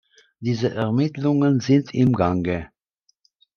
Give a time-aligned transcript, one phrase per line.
[0.39, 2.69] Diese Ermittlungen sind im Gange.